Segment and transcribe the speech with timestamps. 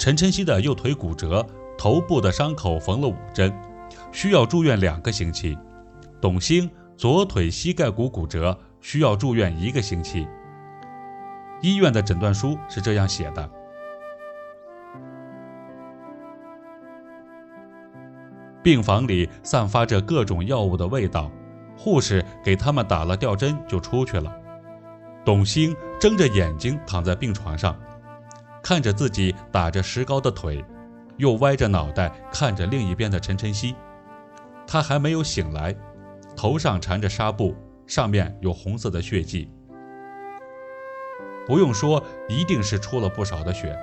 [0.00, 1.46] 陈晨曦的右腿骨折，
[1.76, 3.54] 头部的伤口缝了五针，
[4.12, 5.58] 需要住院两个星期。
[6.22, 10.26] 董兴左腿膝盖骨骨折，需要住院一个星期。
[11.60, 13.50] 医院的诊断书是这样写的：
[18.62, 21.30] 病房里散发着各种药物的味道，
[21.76, 24.34] 护士给他们打了吊针就出去了。
[25.26, 27.78] 董兴睁着眼睛躺在病床上，
[28.70, 30.64] 看着自己打着石膏的腿，
[31.16, 33.74] 又歪着脑袋看着另一边的陈晨曦。
[34.64, 35.74] 他还没有醒来，
[36.36, 37.52] 头上缠着纱布，
[37.84, 39.50] 上面有红色的血迹。
[41.48, 43.76] 不用说，一定是出了不少的血。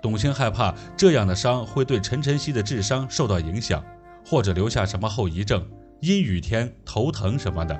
[0.00, 3.84] 董卿害怕这样的伤会对陈晨曦的智商受到影响，
[4.24, 7.76] 或者留下什么后遗症，阴雨天头疼什么的。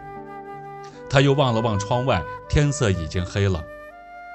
[1.09, 3.63] 他又望了望窗外，天色已经黑了。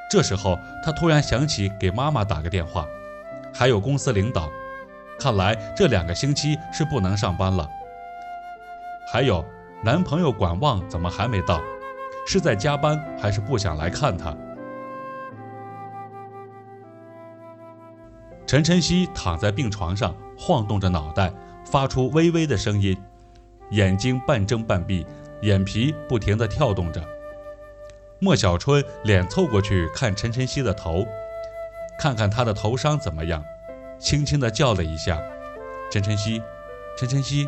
[0.09, 2.88] 这时候，他突然想起给妈妈打个电话，
[3.53, 4.50] 还有公司领导。
[5.19, 7.67] 看来这两个星期是不能上班了。
[9.11, 9.44] 还有，
[9.83, 11.61] 男朋友管旺怎么还没到？
[12.28, 14.35] 是在加班，还是不想来看他？
[18.45, 21.33] 陈晨曦躺在病床上，晃动着脑袋，
[21.66, 22.97] 发出微微的声音，
[23.72, 25.05] 眼睛半睁半闭，
[25.41, 27.02] 眼皮不停地跳动着。
[28.19, 31.05] 莫小春脸凑过去看陈晨曦的头，
[31.99, 33.43] 看看他的头伤怎么样，
[33.99, 35.21] 轻轻地叫了一下
[35.91, 36.41] ：“陈晨曦，
[36.97, 37.47] 陈晨曦。”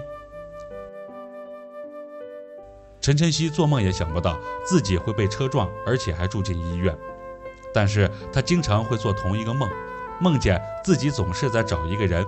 [3.02, 6.96] 陈晨曦做梦也想不到自己会被车撞，而且还住进医院，
[7.74, 9.68] 但是他经常会做同一个梦。
[10.22, 12.24] 梦见自己总是在找一个人，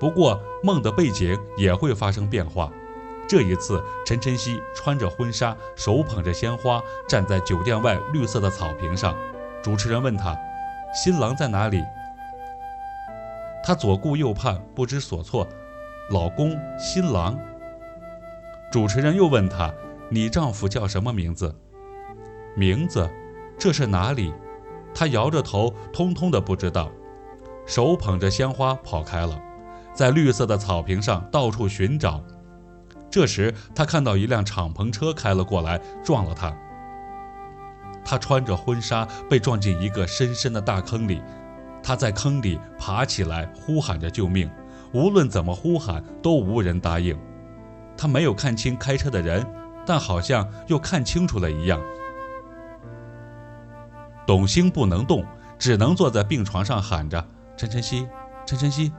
[0.00, 2.72] 不过梦的背景也会发生变化。
[3.26, 9.16] 这一次，陈晨曦穿着婚纱，手捧着鲜花，站在酒店外绿色的草坪上。
[9.62, 10.36] 主持人问他
[10.94, 11.82] ：“新郎在哪里？”
[13.64, 15.46] 他左顾右盼，不知所措。
[16.10, 17.38] 老公，新郎。
[18.70, 19.72] 主持人又问他
[20.10, 21.54] ：“你丈夫叫什么名字？”
[22.54, 23.10] 名字？
[23.58, 24.34] 这是哪里？
[24.94, 26.90] 他摇着头，通通的不知道。
[27.64, 29.40] 手捧着鲜花跑开了，
[29.94, 32.22] 在绿色的草坪上到处寻找。
[33.14, 36.52] 这时，他看到一辆敞篷车开了过来，撞了他。
[38.04, 41.22] 他穿着婚纱，被撞进一个深深的大坑里。
[41.80, 44.50] 他在坑里爬起来，呼喊着救命。
[44.92, 47.16] 无论怎么呼喊，都无人答应。
[47.96, 49.46] 他没有看清开车的人，
[49.86, 51.80] 但好像又看清楚了一样。
[54.26, 55.24] 董兴不能动，
[55.56, 57.24] 只能坐在病床上喊着。
[57.56, 58.08] 陈晨曦，
[58.44, 58.92] 陈晨曦，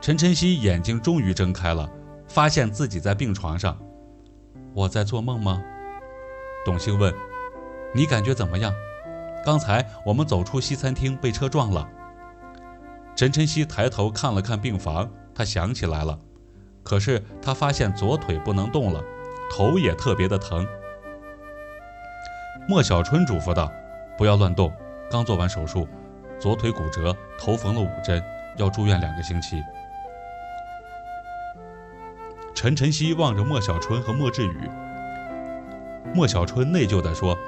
[0.00, 1.90] 陈晨曦眼睛终于睁开了，
[2.28, 3.76] 发现自己在病床上。
[4.74, 5.62] 我在做梦吗？
[6.64, 7.12] 董兴问。
[7.94, 8.74] 你感觉怎么样？
[9.44, 11.88] 刚才我们走出西餐厅被车撞了。
[13.14, 16.18] 陈晨曦抬头看了看病房，他想起来了，
[16.82, 19.02] 可是他发现左腿不能动了，
[19.50, 20.66] 头也特别的疼。
[22.68, 23.72] 莫小春嘱咐道
[24.18, 24.70] ：“不要乱动，
[25.10, 25.88] 刚做完手术。”
[26.38, 28.22] 左腿骨折，头缝了五针，
[28.58, 29.62] 要住院两个星期。
[32.66, 34.58] 陈晨曦望着莫小春和莫志宇。
[36.12, 37.38] 莫小春内疚地说：“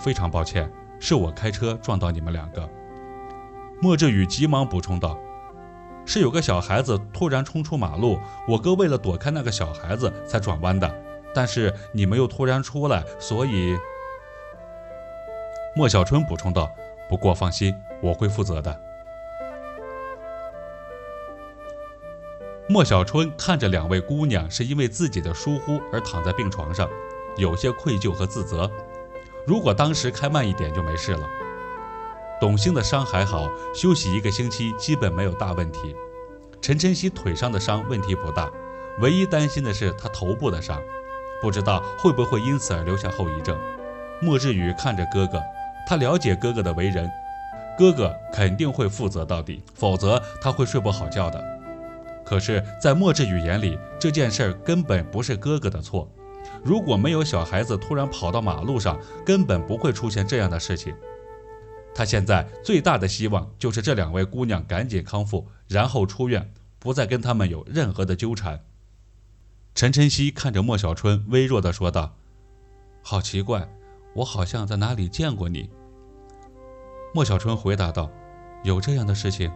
[0.00, 2.66] 非常抱歉，是我开车撞到你们两个。”
[3.78, 5.20] 莫志宇急忙补充道
[6.06, 10.90] ：“是有个小孩子突然冲出马路，我哥为了躲开那个小孩子才转弯的，
[11.34, 13.76] 但是你们又突然出来，所以……”
[15.76, 16.70] 莫小春补充道
[17.10, 18.80] ：“不过放心。”我会负责的。
[22.66, 26.88] 莫小春看着两位姑娘是因为自己的疏忽而躺在病床上，
[27.36, 28.70] 有些愧疚和自责。
[29.46, 31.28] 如果当时开慢一点就没事了。
[32.40, 35.94] 董兴的伤还好，休息一个星期基本没有大问题。
[36.62, 38.50] 陈晨曦腿上的伤问题不大，
[39.00, 40.80] 唯一担心的是他头部的伤，
[41.42, 43.58] 不知道会不会因此而留下后遗症。
[44.22, 45.42] 莫志宇看着哥哥，
[45.86, 47.10] 他了解哥哥的为人。
[47.76, 51.53] 哥哥肯定会负责到底，否则他会睡不好觉的。
[52.24, 56.10] 可是，在莫志宇眼里，这件事儿根本不是哥哥的错。
[56.64, 60.94] 如果没有小孩子突然跑到马路上，根本不会出现这样的事情。
[61.94, 68.64] 他现在最大的希望就是这两位姑娘赶紧康复，然后出院，不再跟他们有任何的纠缠。
[69.74, 72.16] 陈晨曦看着莫小春，微弱地说道
[73.02, 73.68] ：“好奇怪，
[74.14, 75.68] 我好像在哪里见过你。”
[77.14, 78.10] 莫小春回答道
[78.64, 79.52] ：“有这样的事情。”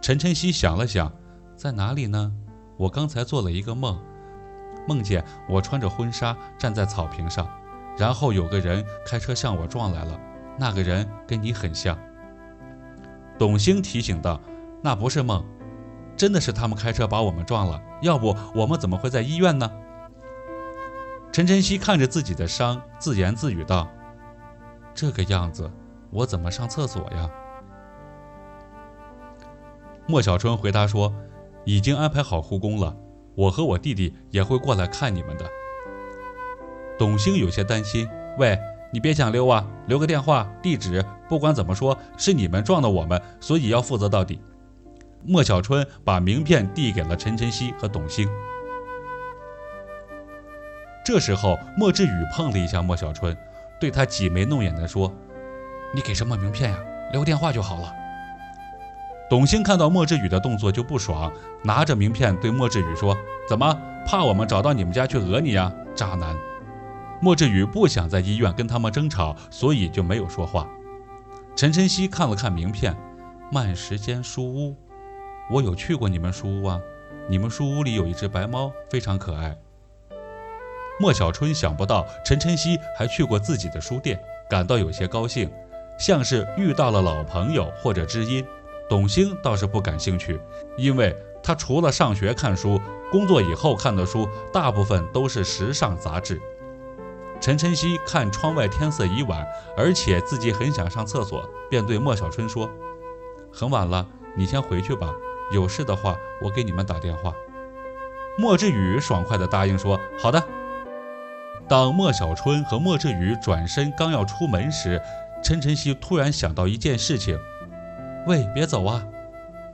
[0.00, 1.12] 陈晨曦想了想，
[1.58, 2.32] 在哪里呢？
[2.76, 4.00] 我刚才做了一个梦，
[4.86, 7.50] 梦见我穿着婚纱站在草坪上，
[7.98, 10.20] 然后有个人开车向我撞来了。
[10.56, 11.98] 那个人跟你很像。
[13.36, 14.40] 董兴提醒道
[14.80, 15.44] ：“那不是梦，
[16.16, 19.68] 真的是他们开车把我们撞了，要不我们怎么会在医院呢？”
[21.32, 23.88] 陈晨曦看着自己的伤，自言自语道
[24.94, 25.68] ：“这个样子，
[26.10, 27.28] 我怎么上厕所呀？”
[30.06, 31.12] 莫小春回答说
[31.64, 32.96] ：“已经安排好护工了，
[33.34, 35.44] 我和我弟弟也会过来看你们的。”
[36.98, 38.08] 董兴有些担心
[38.38, 38.58] ：“喂，
[38.92, 44.40] 你别想溜啊，留个电话、地址，不管怎么说，是你们撞的我们，所以要负责到底。”
[45.26, 48.28] 莫小春把名片递给了陈晨曦和董兴。
[51.04, 53.36] 这时候，莫志宇碰了一下莫小春，
[53.80, 55.12] 对他挤眉弄眼地说
[55.94, 56.78] ：“你给什么名片呀？
[57.12, 57.92] 留个电话就好了。”
[59.28, 61.30] 董兴看到莫志宇的动作就不爽，
[61.62, 63.14] 拿着名片对莫志宇说
[63.46, 66.34] ：“怎么怕我们找到你们家去讹你呀，渣男！”
[67.20, 70.66] 莫志宇不想在医院跟他们争吵，所以就没有说话。
[71.54, 72.96] 陈晨曦看了看名片，
[73.52, 74.74] 慢时间书屋，
[75.50, 76.80] 我有去过你们书屋啊，
[77.28, 79.54] 你们书屋里有一只白猫，非常可爱。
[80.98, 85.50] 莫小春想不到陈晨曦还去过自己的书店，感到有些高兴，
[85.98, 88.42] 像是遇到了老朋友或者知音。
[88.88, 90.40] 董兴倒是不感兴趣，
[90.76, 92.80] 因为他除了上学看书，
[93.10, 96.40] 工作以后看的书大部分都是时尚杂志。
[97.40, 99.46] 陈晨曦看窗外天色已晚，
[99.76, 102.68] 而且自己很想上厕所，便对莫小春说
[103.52, 105.12] ：“很晚了，你先回去吧。
[105.52, 107.32] 有事的话，我给你们打电话。”
[108.36, 110.42] 莫志宇爽快地答应说：“好的。”
[111.68, 115.00] 当莫小春和莫志宇转身刚要出门时，
[115.44, 117.38] 陈晨曦突然想到一件事情
[118.26, 119.06] ：“喂，别走啊！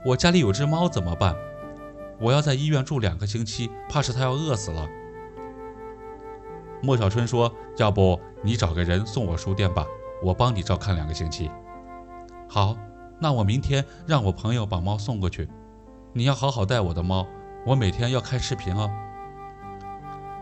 [0.05, 1.35] 我家里有只猫怎么办？
[2.19, 4.87] 我要在医院住两个星期，怕是它要饿死了。”
[6.81, 9.85] 莫小春说：“要不你找个人送我书店吧，
[10.23, 11.49] 我帮你照看两个星期。”
[12.47, 12.77] 好，
[13.19, 15.49] 那我明天让我朋友把猫送过去。
[16.13, 17.27] 你要好好带我的猫，
[17.65, 18.89] 我每天要开视频哦。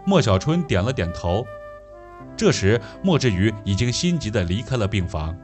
[0.06, 1.46] 莫小春点了点头。
[2.36, 5.36] 这时，莫志宇已经心急地离开了病房。